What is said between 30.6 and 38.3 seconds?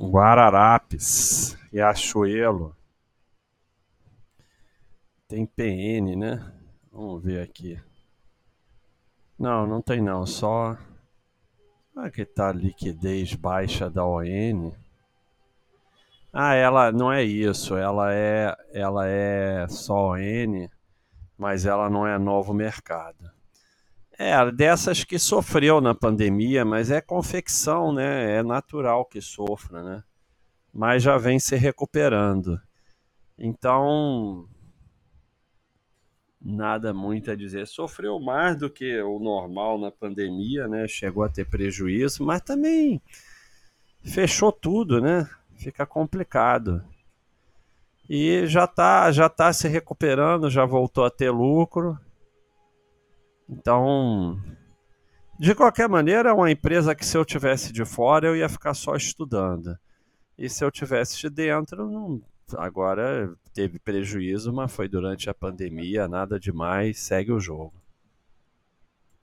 Mas já vem se recuperando. Então, nada muito a dizer. Sofreu